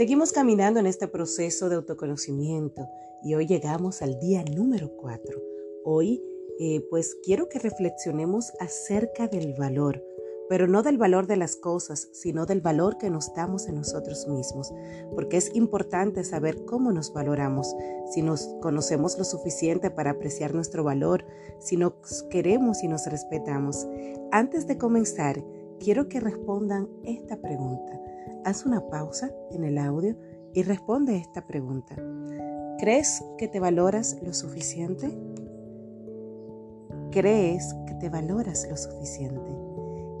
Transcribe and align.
Seguimos 0.00 0.32
caminando 0.32 0.80
en 0.80 0.86
este 0.86 1.08
proceso 1.08 1.68
de 1.68 1.76
autoconocimiento 1.76 2.88
y 3.22 3.34
hoy 3.34 3.46
llegamos 3.46 4.00
al 4.00 4.18
día 4.18 4.42
número 4.42 4.96
4. 4.96 5.38
Hoy 5.84 6.24
eh, 6.58 6.80
pues 6.88 7.18
quiero 7.22 7.50
que 7.50 7.58
reflexionemos 7.58 8.50
acerca 8.60 9.28
del 9.28 9.52
valor, 9.52 10.02
pero 10.48 10.66
no 10.66 10.82
del 10.82 10.96
valor 10.96 11.26
de 11.26 11.36
las 11.36 11.54
cosas, 11.54 12.08
sino 12.14 12.46
del 12.46 12.62
valor 12.62 12.96
que 12.96 13.10
nos 13.10 13.34
damos 13.34 13.68
en 13.68 13.74
nosotros 13.74 14.26
mismos, 14.26 14.72
porque 15.14 15.36
es 15.36 15.54
importante 15.54 16.24
saber 16.24 16.64
cómo 16.64 16.92
nos 16.92 17.12
valoramos, 17.12 17.76
si 18.10 18.22
nos 18.22 18.48
conocemos 18.62 19.18
lo 19.18 19.24
suficiente 19.24 19.90
para 19.90 20.12
apreciar 20.12 20.54
nuestro 20.54 20.82
valor, 20.82 21.26
si 21.58 21.76
nos 21.76 21.92
queremos 22.30 22.82
y 22.82 22.88
nos 22.88 23.04
respetamos. 23.04 23.86
Antes 24.32 24.66
de 24.66 24.78
comenzar, 24.78 25.44
quiero 25.78 26.08
que 26.08 26.20
respondan 26.20 26.88
esta 27.04 27.38
pregunta. 27.38 28.00
Haz 28.44 28.66
una 28.66 28.88
pausa 28.88 29.30
en 29.50 29.64
el 29.64 29.78
audio 29.78 30.16
y 30.54 30.62
responde 30.62 31.16
esta 31.16 31.46
pregunta. 31.46 31.96
¿Crees 32.78 33.22
que 33.38 33.48
te 33.48 33.60
valoras 33.60 34.18
lo 34.22 34.32
suficiente? 34.32 35.16
¿Crees 37.10 37.74
que 37.86 37.94
te 37.94 38.08
valoras 38.08 38.66
lo 38.68 38.76
suficiente? 38.76 39.50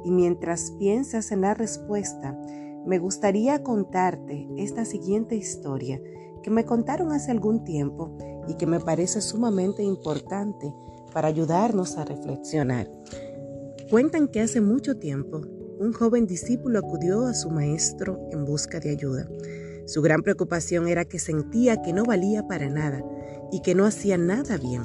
Y 0.04 0.10
mientras 0.10 0.72
piensas 0.72 1.32
en 1.32 1.42
la 1.42 1.54
respuesta, 1.54 2.38
me 2.84 2.98
gustaría 2.98 3.62
contarte 3.62 4.48
esta 4.56 4.84
siguiente 4.84 5.36
historia 5.36 6.00
que 6.42 6.50
me 6.50 6.64
contaron 6.64 7.12
hace 7.12 7.30
algún 7.30 7.64
tiempo 7.64 8.16
y 8.48 8.54
que 8.54 8.66
me 8.66 8.80
parece 8.80 9.20
sumamente 9.20 9.82
importante 9.82 10.74
para 11.12 11.28
ayudarnos 11.28 11.96
a 11.98 12.04
reflexionar. 12.04 12.90
Cuentan 13.90 14.28
que 14.28 14.40
hace 14.40 14.60
mucho 14.60 14.98
tiempo 14.98 15.40
un 15.80 15.94
joven 15.94 16.26
discípulo 16.26 16.78
acudió 16.78 17.26
a 17.26 17.32
su 17.32 17.48
maestro 17.48 18.28
en 18.32 18.44
busca 18.44 18.80
de 18.80 18.90
ayuda. 18.90 19.26
Su 19.86 20.02
gran 20.02 20.22
preocupación 20.22 20.86
era 20.86 21.06
que 21.06 21.18
sentía 21.18 21.80
que 21.80 21.94
no 21.94 22.04
valía 22.04 22.46
para 22.46 22.68
nada 22.68 23.02
y 23.50 23.62
que 23.62 23.74
no 23.74 23.86
hacía 23.86 24.18
nada 24.18 24.58
bien. 24.58 24.82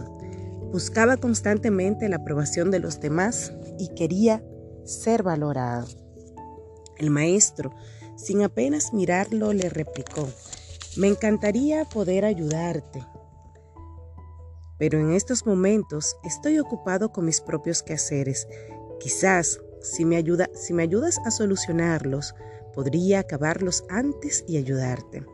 Buscaba 0.71 1.17
constantemente 1.17 2.07
la 2.07 2.15
aprobación 2.15 2.71
de 2.71 2.79
los 2.79 3.01
demás 3.01 3.51
y 3.77 3.89
quería 3.89 4.41
ser 4.85 5.21
valorado. 5.21 5.85
El 6.97 7.09
maestro, 7.09 7.75
sin 8.15 8.41
apenas 8.43 8.93
mirarlo, 8.93 9.51
le 9.51 9.67
replicó, 9.67 10.29
me 10.95 11.09
encantaría 11.09 11.83
poder 11.83 12.23
ayudarte, 12.23 13.05
pero 14.79 14.97
en 14.97 15.11
estos 15.11 15.45
momentos 15.45 16.15
estoy 16.23 16.57
ocupado 16.57 17.11
con 17.11 17.25
mis 17.25 17.41
propios 17.41 17.83
quehaceres. 17.83 18.47
Quizás 18.99 19.59
si 19.85 20.03
me, 20.03 20.17
ayuda, 20.17 20.49
si 20.53 20.73
me 20.73 20.83
ayudas 20.83 21.19
a 21.25 21.31
solucionarlos, 21.31 22.33
podría 22.73 23.19
acabarlos 23.19 23.85
antes 23.89 24.43
y 24.47 24.57
ayudarte. 24.57 25.25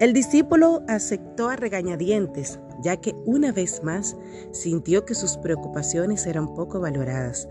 El 0.00 0.12
discípulo 0.12 0.82
aceptó 0.88 1.48
a 1.48 1.56
regañadientes, 1.56 2.58
ya 2.82 2.96
que 2.96 3.14
una 3.26 3.52
vez 3.52 3.82
más 3.82 4.16
sintió 4.52 5.04
que 5.04 5.14
sus 5.14 5.36
preocupaciones 5.38 6.26
eran 6.26 6.54
poco 6.54 6.80
valoradas. 6.80 7.48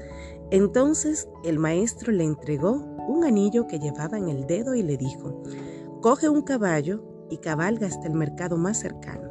Entonces 0.50 1.28
el 1.44 1.60
maestro 1.60 2.12
le 2.12 2.24
entregó 2.24 2.84
un 3.08 3.26
anillo 3.26 3.68
que 3.68 3.80
llevaba 3.80 4.18
en 4.18 4.30
el 4.30 4.48
dedo 4.48 4.74
y 4.74 4.82
le 4.82 4.98
dijo, 4.98 5.44
coge 6.02 6.30
un 6.30 6.42
caballo 6.42 7.04
y 7.30 7.38
cabalga 7.38 7.88
hasta 7.88 8.08
el 8.08 8.14
mercado 8.14 8.58
más 8.58 8.80
cercano. 8.80 9.27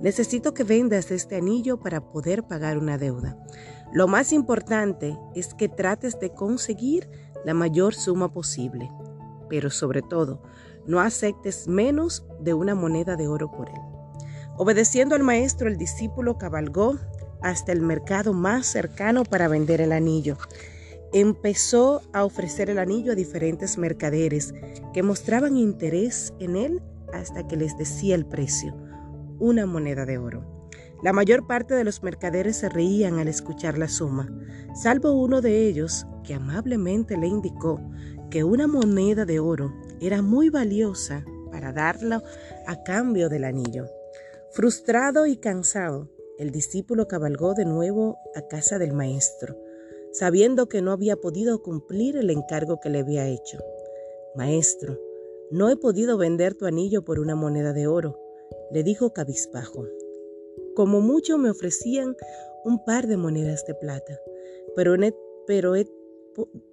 Necesito 0.00 0.54
que 0.54 0.64
vendas 0.64 1.10
este 1.10 1.36
anillo 1.36 1.78
para 1.78 2.00
poder 2.00 2.44
pagar 2.44 2.78
una 2.78 2.98
deuda. 2.98 3.36
Lo 3.92 4.08
más 4.08 4.32
importante 4.32 5.16
es 5.34 5.54
que 5.54 5.68
trates 5.68 6.18
de 6.20 6.30
conseguir 6.30 7.08
la 7.44 7.54
mayor 7.54 7.94
suma 7.94 8.32
posible, 8.32 8.90
pero 9.48 9.70
sobre 9.70 10.02
todo, 10.02 10.42
no 10.86 11.00
aceptes 11.00 11.68
menos 11.68 12.26
de 12.40 12.54
una 12.54 12.74
moneda 12.74 13.16
de 13.16 13.28
oro 13.28 13.50
por 13.50 13.68
él. 13.68 13.80
Obedeciendo 14.56 15.14
al 15.14 15.22
maestro, 15.22 15.68
el 15.68 15.76
discípulo 15.76 16.38
cabalgó 16.38 16.96
hasta 17.42 17.72
el 17.72 17.80
mercado 17.80 18.32
más 18.32 18.66
cercano 18.66 19.24
para 19.24 19.48
vender 19.48 19.80
el 19.80 19.92
anillo. 19.92 20.36
Empezó 21.12 22.02
a 22.12 22.24
ofrecer 22.24 22.70
el 22.70 22.78
anillo 22.78 23.12
a 23.12 23.14
diferentes 23.14 23.78
mercaderes 23.78 24.54
que 24.92 25.02
mostraban 25.02 25.56
interés 25.56 26.32
en 26.40 26.56
él 26.56 26.82
hasta 27.12 27.46
que 27.46 27.56
les 27.56 27.76
decía 27.78 28.14
el 28.14 28.26
precio, 28.26 28.74
una 29.38 29.66
moneda 29.66 30.06
de 30.06 30.18
oro. 30.18 30.44
La 31.02 31.12
mayor 31.12 31.46
parte 31.46 31.74
de 31.74 31.84
los 31.84 32.02
mercaderes 32.02 32.56
se 32.56 32.68
reían 32.68 33.18
al 33.18 33.28
escuchar 33.28 33.76
la 33.76 33.88
suma, 33.88 34.30
salvo 34.74 35.12
uno 35.12 35.40
de 35.40 35.66
ellos 35.66 36.06
que 36.24 36.34
amablemente 36.34 37.16
le 37.16 37.26
indicó 37.26 37.80
que 38.30 38.44
una 38.44 38.66
moneda 38.66 39.24
de 39.24 39.38
oro 39.38 39.72
era 40.00 40.22
muy 40.22 40.48
valiosa 40.48 41.24
para 41.50 41.72
darlo 41.72 42.22
a 42.66 42.82
cambio 42.82 43.28
del 43.28 43.44
anillo. 43.44 43.86
Frustrado 44.50 45.26
y 45.26 45.36
cansado, 45.36 46.08
el 46.38 46.50
discípulo 46.50 47.08
cabalgó 47.08 47.54
de 47.54 47.64
nuevo 47.64 48.18
a 48.34 48.42
casa 48.42 48.78
del 48.78 48.92
maestro, 48.92 49.56
sabiendo 50.12 50.68
que 50.68 50.82
no 50.82 50.92
había 50.92 51.16
podido 51.16 51.62
cumplir 51.62 52.16
el 52.16 52.30
encargo 52.30 52.80
que 52.80 52.88
le 52.88 53.00
había 53.00 53.26
hecho. 53.28 53.58
Maestro, 54.34 54.98
no 55.50 55.68
he 55.68 55.76
podido 55.76 56.18
vender 56.18 56.54
tu 56.54 56.66
anillo 56.66 57.04
por 57.04 57.20
una 57.20 57.36
moneda 57.36 57.72
de 57.72 57.86
oro, 57.86 58.18
le 58.70 58.82
dijo 58.82 59.12
cabizbajo. 59.12 59.84
Como 60.74 61.00
mucho 61.00 61.38
me 61.38 61.50
ofrecían 61.50 62.16
un 62.64 62.84
par 62.84 63.06
de 63.06 63.16
monedas 63.16 63.64
de 63.66 63.74
plata, 63.74 64.18
pero, 64.74 64.94
pero 65.46 65.74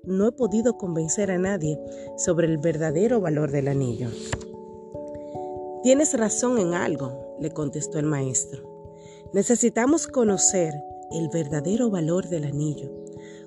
no 0.04 0.28
he 0.28 0.32
podido 0.32 0.78
convencer 0.78 1.32
a 1.32 1.38
nadie 1.38 1.80
sobre 2.18 2.48
el 2.48 2.58
verdadero 2.58 3.22
valor 3.22 3.52
del 3.52 3.68
anillo. 3.68 4.10
Tienes 5.84 6.18
razón 6.18 6.60
en 6.60 6.74
algo, 6.74 7.38
le 7.40 7.52
contestó 7.52 8.00
el 8.00 8.06
maestro. 8.06 8.88
Necesitamos 9.34 10.08
conocer 10.08 10.74
el 11.12 11.30
verdadero 11.30 11.90
valor 11.90 12.30
del 12.30 12.46
anillo. 12.46 12.92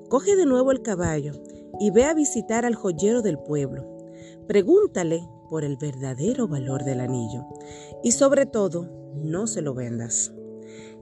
Coge 0.09 0.37
de 0.37 0.47
nuevo 0.47 0.71
el 0.71 0.83
caballo 0.83 1.33
y 1.81 1.91
ve 1.91 2.05
a 2.05 2.15
visitar 2.15 2.65
al 2.65 2.75
joyero 2.75 3.23
del 3.23 3.39
pueblo. 3.39 3.85
Pregúntale 4.47 5.27
por 5.49 5.65
el 5.65 5.77
verdadero 5.77 6.49
valor 6.49 6.85
del 6.85 7.01
anillo 7.01 7.47
y 8.03 8.13
sobre 8.13 8.47
todo, 8.47 8.89
no 9.23 9.47
se 9.47 9.63
lo 9.63 9.75
vendas. 9.75 10.33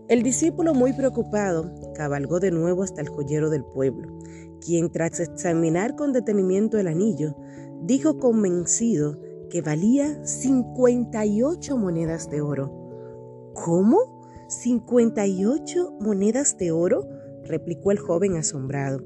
El 0.08 0.22
discípulo, 0.22 0.74
muy 0.74 0.92
preocupado, 0.92 1.72
cabalgó 1.94 2.38
de 2.38 2.50
nuevo 2.50 2.82
hasta 2.82 3.00
el 3.00 3.08
joyero 3.08 3.48
del 3.48 3.64
pueblo, 3.64 4.18
quien 4.60 4.92
tras 4.92 5.18
examinar 5.20 5.96
con 5.96 6.12
detenimiento 6.12 6.78
el 6.78 6.88
anillo, 6.88 7.36
dijo 7.82 8.18
convencido 8.18 9.18
que 9.48 9.62
valía 9.62 10.24
58 10.26 11.76
monedas 11.78 12.28
de 12.28 12.40
oro. 12.42 13.50
¿Cómo? 13.54 14.22
¿58 14.48 16.00
monedas 16.00 16.58
de 16.58 16.70
oro? 16.70 17.08
replicó 17.44 17.90
el 17.90 17.98
joven 17.98 18.36
asombrado. 18.36 19.00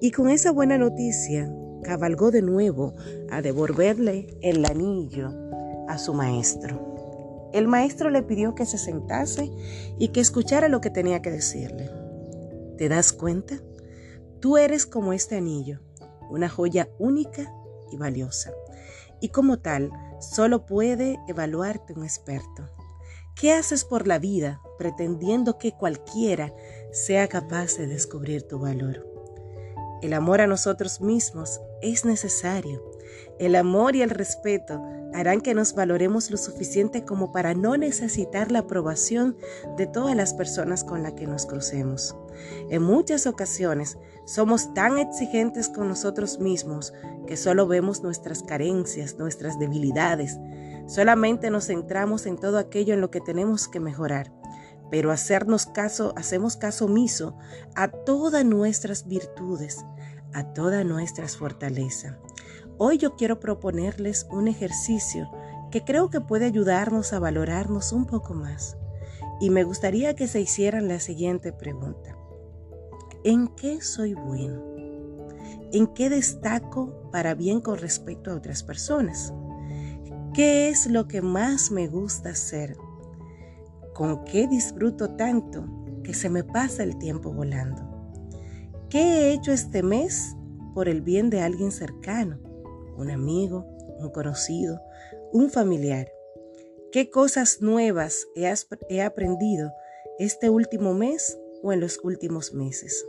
Y 0.00 0.12
con 0.12 0.30
esa 0.30 0.50
buena 0.50 0.78
noticia, 0.78 1.54
cabalgó 1.82 2.30
de 2.30 2.42
nuevo 2.42 2.94
a 3.30 3.42
devolverle 3.42 4.38
el 4.40 4.64
anillo 4.64 5.30
a 5.88 5.98
su 5.98 6.14
maestro. 6.14 7.50
El 7.52 7.68
maestro 7.68 8.08
le 8.08 8.22
pidió 8.22 8.54
que 8.54 8.64
se 8.64 8.78
sentase 8.78 9.50
y 9.98 10.08
que 10.08 10.20
escuchara 10.20 10.68
lo 10.68 10.80
que 10.80 10.90
tenía 10.90 11.20
que 11.20 11.30
decirle. 11.30 11.90
¿Te 12.78 12.88
das 12.88 13.12
cuenta? 13.12 13.56
Tú 14.40 14.56
eres 14.56 14.86
como 14.86 15.12
este 15.12 15.36
anillo, 15.36 15.80
una 16.30 16.48
joya 16.48 16.88
única 16.98 17.52
y 17.90 17.96
valiosa. 17.96 18.52
Y 19.20 19.28
como 19.28 19.58
tal, 19.58 19.90
solo 20.18 20.64
puede 20.64 21.20
evaluarte 21.28 21.92
un 21.92 22.04
experto. 22.04 22.68
¿Qué 23.34 23.52
haces 23.52 23.84
por 23.84 24.06
la 24.06 24.18
vida 24.18 24.60
pretendiendo 24.78 25.58
que 25.58 25.72
cualquiera 25.72 26.52
sea 26.90 27.28
capaz 27.28 27.76
de 27.76 27.86
descubrir 27.86 28.42
tu 28.42 28.58
valor? 28.58 29.06
El 30.02 30.14
amor 30.14 30.40
a 30.40 30.46
nosotros 30.46 31.00
mismos 31.00 31.60
es 31.82 32.04
necesario. 32.04 32.82
El 33.38 33.56
amor 33.56 33.96
y 33.96 34.02
el 34.02 34.10
respeto 34.10 34.82
harán 35.14 35.40
que 35.40 35.54
nos 35.54 35.74
valoremos 35.74 36.30
lo 36.30 36.36
suficiente 36.36 37.04
como 37.04 37.32
para 37.32 37.54
no 37.54 37.76
necesitar 37.76 38.50
la 38.50 38.60
aprobación 38.60 39.36
de 39.76 39.86
todas 39.86 40.16
las 40.16 40.34
personas 40.34 40.84
con 40.84 41.02
las 41.02 41.12
que 41.12 41.26
nos 41.26 41.46
crucemos. 41.46 42.16
En 42.70 42.82
muchas 42.82 43.26
ocasiones 43.26 43.98
somos 44.24 44.72
tan 44.74 44.98
exigentes 44.98 45.68
con 45.68 45.88
nosotros 45.88 46.38
mismos 46.38 46.92
que 47.26 47.36
solo 47.36 47.66
vemos 47.66 48.02
nuestras 48.02 48.42
carencias, 48.42 49.18
nuestras 49.18 49.58
debilidades. 49.58 50.38
Solamente 50.86 51.50
nos 51.50 51.66
centramos 51.66 52.26
en 52.26 52.36
todo 52.36 52.58
aquello 52.58 52.94
en 52.94 53.00
lo 53.00 53.10
que 53.10 53.20
tenemos 53.20 53.68
que 53.68 53.80
mejorar. 53.80 54.32
Pero 54.90 55.10
hacernos 55.10 55.66
caso, 55.66 56.12
hacemos 56.16 56.56
caso 56.56 56.84
omiso 56.84 57.36
a 57.74 57.88
todas 57.88 58.44
nuestras 58.44 59.08
virtudes, 59.08 59.84
a 60.34 60.52
todas 60.52 60.84
nuestras 60.84 61.36
fortalezas. 61.36 62.16
Hoy 62.78 62.98
yo 62.98 63.16
quiero 63.16 63.38
proponerles 63.38 64.26
un 64.30 64.48
ejercicio 64.48 65.30
que 65.70 65.84
creo 65.84 66.10
que 66.10 66.20
puede 66.20 66.46
ayudarnos 66.46 67.12
a 67.12 67.18
valorarnos 67.18 67.92
un 67.92 68.06
poco 68.06 68.34
más. 68.34 68.76
Y 69.40 69.50
me 69.50 69.64
gustaría 69.64 70.14
que 70.14 70.28
se 70.28 70.40
hicieran 70.40 70.88
la 70.88 71.00
siguiente 71.00 71.52
pregunta. 71.52 72.16
¿En 73.24 73.48
qué 73.48 73.80
soy 73.80 74.14
bueno? 74.14 74.62
¿En 75.72 75.86
qué 75.88 76.10
destaco 76.10 77.08
para 77.10 77.34
bien 77.34 77.60
con 77.60 77.78
respecto 77.78 78.30
a 78.30 78.34
otras 78.34 78.62
personas? 78.62 79.32
¿Qué 80.34 80.68
es 80.68 80.86
lo 80.86 81.08
que 81.08 81.22
más 81.22 81.70
me 81.70 81.88
gusta 81.88 82.30
hacer? 82.30 82.76
¿Con 83.94 84.24
qué 84.24 84.46
disfruto 84.48 85.14
tanto 85.16 85.64
que 86.02 86.14
se 86.14 86.28
me 86.28 86.42
pasa 86.44 86.82
el 86.82 86.98
tiempo 86.98 87.32
volando? 87.32 87.91
¿Qué 88.92 89.00
he 89.00 89.32
hecho 89.32 89.52
este 89.52 89.82
mes 89.82 90.36
por 90.74 90.86
el 90.86 91.00
bien 91.00 91.30
de 91.30 91.40
alguien 91.40 91.72
cercano? 91.72 92.38
Un 92.98 93.10
amigo, 93.10 93.64
un 93.98 94.10
conocido, 94.10 94.82
un 95.32 95.48
familiar. 95.48 96.12
¿Qué 96.90 97.08
cosas 97.08 97.62
nuevas 97.62 98.28
he, 98.34 99.00
aprendido 99.00 99.72
este 100.18 100.50
último 100.50 100.92
mes 100.92 101.38
o 101.62 101.72
en 101.72 101.80
los 101.80 102.00
últimos 102.04 102.52
meses? 102.52 103.06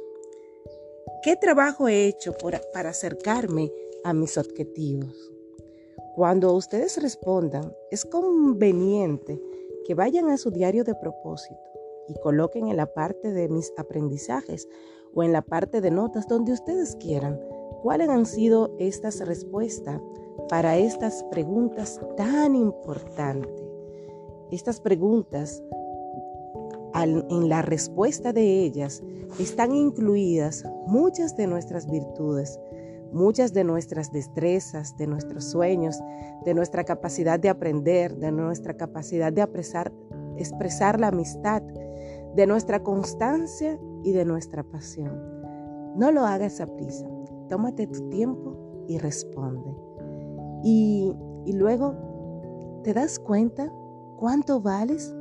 ¿Qué 1.21 1.35
trabajo 1.35 1.89
he 1.89 2.07
hecho 2.07 2.31
para 2.71 2.89
acercarme 2.89 3.69
a 4.06 4.13
mis 4.13 4.38
objetivos? 4.38 5.33
Cuando 6.15 6.53
ustedes 6.53 6.95
respondan, 7.01 7.75
es 7.91 8.06
conveniente 8.06 9.38
que 9.86 9.95
vayan 9.95 10.29
a 10.29 10.38
su 10.38 10.50
diario 10.50 10.86
de 10.86 10.95
propósito 10.95 11.73
y 12.07 12.13
coloquen 12.21 12.67
en 12.67 12.77
la 12.77 12.94
parte 12.94 13.31
de 13.31 13.50
mis 13.50 13.73
aprendizajes 13.77 14.67
o 15.13 15.23
en 15.23 15.31
la 15.31 15.41
parte 15.41 15.81
de 15.81 15.91
notas 15.91 16.27
donde 16.27 16.53
ustedes 16.53 16.95
quieran 16.95 17.39
cuáles 17.81 18.09
han 18.09 18.25
sido 18.25 18.75
estas 18.79 19.19
respuestas 19.25 20.01
para 20.50 20.77
estas 20.77 21.23
preguntas 21.25 22.00
tan 22.17 22.55
importantes. 22.55 23.51
Estas 24.51 24.79
preguntas, 24.79 25.63
en 26.94 27.50
la 27.50 27.61
respuesta 27.61 28.33
de 28.33 28.63
ellas, 28.63 29.01
están 29.39 29.75
incluidas 29.75 30.63
muchas 30.85 31.35
de 31.35 31.47
nuestras 31.47 31.89
virtudes, 31.89 32.59
muchas 33.11 33.53
de 33.53 33.63
nuestras 33.63 34.11
destrezas, 34.11 34.95
de 34.97 35.07
nuestros 35.07 35.45
sueños, 35.45 36.00
de 36.45 36.53
nuestra 36.53 36.83
capacidad 36.83 37.39
de 37.39 37.50
aprender, 37.50 38.15
de 38.15 38.31
nuestra 38.31 38.75
capacidad 38.75 39.33
de 39.33 39.41
expresar 40.38 41.00
la 41.00 41.07
amistad, 41.07 41.63
de 42.35 42.47
nuestra 42.47 42.83
constancia 42.83 43.80
y 44.03 44.12
de 44.12 44.25
nuestra 44.25 44.63
pasión. 44.63 45.12
No 45.95 46.12
lo 46.12 46.25
hagas 46.25 46.59
a 46.62 46.68
prisa, 46.68 47.07
tómate 47.50 47.88
tu 47.88 48.09
tiempo 48.09 48.85
y 48.88 48.97
responde. 48.97 49.75
Y, 50.63 51.15
y 51.45 51.53
luego, 51.53 52.81
¿te 52.83 52.94
das 52.94 53.19
cuenta 53.19 53.71
cuánto 54.18 54.62
vales? 54.62 55.15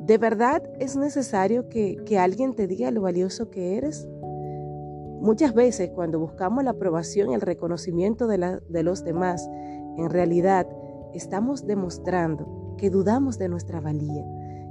¿De 0.00 0.18
verdad 0.18 0.62
es 0.80 0.96
necesario 0.96 1.68
que, 1.68 1.96
que 2.06 2.18
alguien 2.18 2.54
te 2.54 2.66
diga 2.66 2.90
lo 2.90 3.02
valioso 3.02 3.50
que 3.50 3.76
eres? 3.76 4.08
Muchas 5.20 5.54
veces 5.54 5.90
cuando 5.90 6.18
buscamos 6.18 6.64
la 6.64 6.70
aprobación 6.70 7.30
y 7.30 7.34
el 7.34 7.40
reconocimiento 7.40 8.26
de, 8.26 8.60
de 8.68 8.82
los 8.82 9.04
demás, 9.04 9.48
en 9.96 10.10
realidad 10.10 10.66
estamos 11.12 11.64
demostrando 11.66 12.74
que 12.76 12.90
dudamos 12.90 13.38
de 13.38 13.48
nuestra 13.48 13.80
valía, 13.80 14.24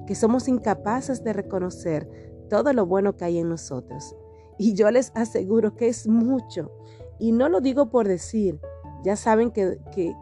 que 0.06 0.16
somos 0.16 0.48
incapaces 0.48 1.24
de 1.24 1.34
reconocer 1.34 2.10
todo 2.50 2.74
lo 2.74 2.86
bueno 2.86 3.16
que 3.16 3.26
hay 3.26 3.40
en 3.40 3.50
nosotros. 3.50 4.16
Y 4.58 4.74
yo 4.74 4.92
les 4.92 5.12
aseguro 5.16 5.76
que 5.76 5.88
es 5.88 6.08
mucho. 6.08 6.72
Y 7.20 7.32
no 7.32 7.50
lo 7.50 7.62
digo 7.62 7.90
por 7.90 8.08
decir, 8.08 8.60
ya 9.04 9.16
saben 9.16 9.52
que, 9.52 9.78
que, 9.94 10.16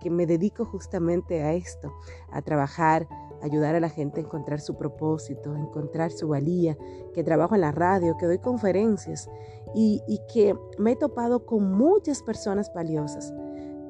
que 0.00 0.10
me 0.10 0.26
dedico 0.26 0.64
justamente 0.64 1.42
a 1.42 1.54
esto, 1.54 1.92
a 2.32 2.42
trabajar 2.42 3.06
ayudar 3.44 3.74
a 3.74 3.80
la 3.80 3.90
gente 3.90 4.20
a 4.20 4.24
encontrar 4.24 4.60
su 4.60 4.76
propósito, 4.76 5.52
a 5.52 5.58
encontrar 5.58 6.10
su 6.10 6.28
valía, 6.28 6.76
que 7.12 7.22
trabajo 7.22 7.54
en 7.54 7.60
la 7.60 7.72
radio, 7.72 8.16
que 8.16 8.26
doy 8.26 8.38
conferencias 8.38 9.28
y, 9.74 10.00
que 10.32 10.56
me 10.78 10.92
he 10.92 10.96
topado 10.96 11.44
con 11.44 11.72
muchas 11.72 12.22
personas 12.22 12.72
valiosas, 12.74 13.34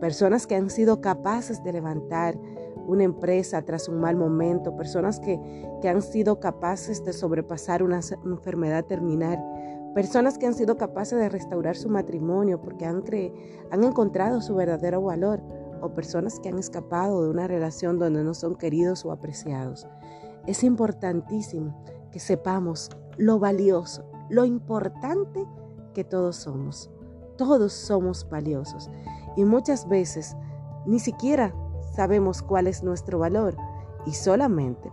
personas 0.00 0.46
que 0.46 0.56
han 0.56 0.70
sido 0.70 1.00
capaces 1.00 1.62
de 1.62 1.72
levantar 1.72 2.36
una 2.86 3.04
empresa 3.04 3.62
tras 3.62 3.88
un 3.88 4.00
mal 4.00 4.16
momento, 4.16 4.76
personas 4.76 5.20
que, 5.20 5.40
que 5.80 5.88
han 5.88 6.02
sido 6.02 6.40
capaces 6.40 7.04
de 7.04 7.12
sobrepasar 7.12 7.82
una 7.82 8.00
enfermedad 8.24 8.84
terminal, 8.84 9.38
personas 9.94 10.38
que 10.38 10.46
han 10.46 10.54
sido 10.54 10.76
capaces 10.76 11.18
de 11.18 11.28
restaurar 11.28 11.76
su 11.76 11.88
matrimonio 11.88 12.60
porque 12.60 12.84
han, 12.84 13.02
han 13.70 13.84
encontrado 13.84 14.40
su 14.40 14.54
verdadero 14.54 15.02
valor 15.02 15.42
o 15.80 15.94
personas 15.94 16.40
que 16.40 16.48
han 16.48 16.58
escapado 16.58 17.22
de 17.22 17.30
una 17.30 17.46
relación 17.46 17.98
donde 17.98 18.24
no 18.24 18.34
son 18.34 18.56
queridos 18.56 19.04
o 19.04 19.12
apreciados. 19.12 19.86
Es 20.46 20.64
importantísimo 20.64 21.84
que 22.10 22.18
sepamos 22.18 22.90
lo 23.16 23.38
valioso, 23.38 24.04
lo 24.28 24.44
importante 24.44 25.46
que 25.94 26.04
todos 26.04 26.36
somos. 26.36 26.90
Todos 27.36 27.72
somos 27.72 28.28
valiosos 28.28 28.90
y 29.36 29.44
muchas 29.44 29.88
veces 29.88 30.36
ni 30.86 31.00
siquiera 31.00 31.54
sabemos 31.94 32.42
cuál 32.42 32.66
es 32.66 32.82
nuestro 32.82 33.18
valor 33.18 33.56
y 34.06 34.12
solamente 34.12 34.90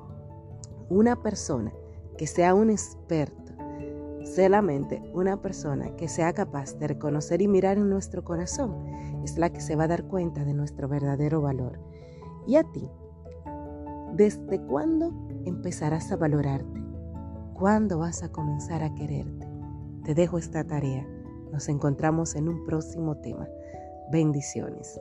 una 0.89 1.21
persona 1.21 1.71
que 2.17 2.27
sea 2.27 2.53
un 2.53 2.69
experto 2.69 3.41
Solamente 4.23 5.01
una 5.13 5.41
persona 5.41 5.95
que 5.97 6.07
sea 6.07 6.31
capaz 6.31 6.77
de 6.77 6.87
reconocer 6.87 7.41
y 7.41 7.49
mirar 7.49 7.77
en 7.77 7.89
nuestro 7.89 8.23
corazón 8.23 8.73
es 9.25 9.37
la 9.37 9.49
que 9.49 9.59
se 9.59 9.75
va 9.75 9.83
a 9.85 9.87
dar 9.89 10.05
cuenta 10.05 10.45
de 10.45 10.53
nuestro 10.53 10.87
verdadero 10.87 11.41
valor. 11.41 11.79
¿Y 12.47 12.55
a 12.55 12.63
ti? 12.63 12.89
¿Desde 14.13 14.61
cuándo 14.61 15.11
empezarás 15.45 16.13
a 16.13 16.15
valorarte? 16.15 16.81
¿Cuándo 17.55 17.99
vas 17.99 18.23
a 18.23 18.31
comenzar 18.31 18.83
a 18.83 18.93
quererte? 18.95 19.47
Te 20.05 20.15
dejo 20.15 20.37
esta 20.37 20.63
tarea. 20.63 21.05
Nos 21.51 21.67
encontramos 21.67 22.35
en 22.35 22.47
un 22.47 22.63
próximo 22.65 23.17
tema. 23.17 23.49
Bendiciones. 24.11 24.99